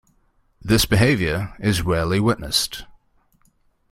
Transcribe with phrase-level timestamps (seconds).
[0.59, 2.85] This behaviour is rarely witnessed.